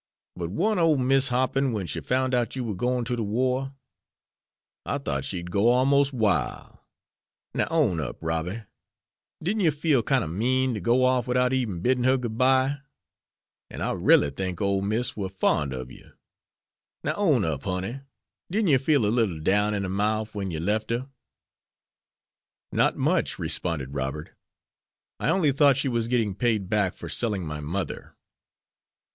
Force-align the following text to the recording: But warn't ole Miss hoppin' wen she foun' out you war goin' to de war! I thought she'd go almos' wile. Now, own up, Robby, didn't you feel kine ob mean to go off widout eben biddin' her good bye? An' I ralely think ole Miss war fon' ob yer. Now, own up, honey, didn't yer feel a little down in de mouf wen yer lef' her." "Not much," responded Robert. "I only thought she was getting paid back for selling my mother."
But 0.35 0.49
warn't 0.49 0.79
ole 0.79 0.97
Miss 0.97 1.27
hoppin' 1.27 1.73
wen 1.73 1.85
she 1.85 1.99
foun' 2.01 2.33
out 2.33 2.55
you 2.55 2.63
war 2.63 2.73
goin' 2.75 3.05
to 3.05 3.15
de 3.15 3.21
war! 3.21 3.75
I 4.83 4.97
thought 4.97 5.23
she'd 5.23 5.51
go 5.51 5.69
almos' 5.69 6.11
wile. 6.11 6.87
Now, 7.53 7.67
own 7.69 7.99
up, 7.99 8.17
Robby, 8.19 8.63
didn't 9.43 9.59
you 9.59 9.69
feel 9.69 10.01
kine 10.01 10.23
ob 10.23 10.31
mean 10.31 10.73
to 10.73 10.81
go 10.81 11.05
off 11.05 11.27
widout 11.27 11.53
eben 11.53 11.81
biddin' 11.81 12.03
her 12.05 12.17
good 12.17 12.35
bye? 12.35 12.79
An' 13.69 13.81
I 13.81 13.91
ralely 13.93 14.31
think 14.35 14.59
ole 14.59 14.81
Miss 14.81 15.15
war 15.15 15.29
fon' 15.29 15.71
ob 15.71 15.91
yer. 15.91 16.17
Now, 17.03 17.13
own 17.13 17.45
up, 17.45 17.65
honey, 17.65 17.99
didn't 18.49 18.69
yer 18.69 18.79
feel 18.79 19.05
a 19.05 19.13
little 19.15 19.39
down 19.39 19.75
in 19.75 19.83
de 19.83 19.89
mouf 19.89 20.33
wen 20.33 20.49
yer 20.49 20.59
lef' 20.61 20.89
her." 20.89 21.11
"Not 22.71 22.97
much," 22.97 23.37
responded 23.37 23.93
Robert. 23.93 24.31
"I 25.19 25.29
only 25.29 25.51
thought 25.51 25.77
she 25.77 25.87
was 25.89 26.07
getting 26.07 26.33
paid 26.33 26.71
back 26.71 26.95
for 26.95 27.07
selling 27.07 27.45
my 27.45 27.59
mother." 27.59 28.15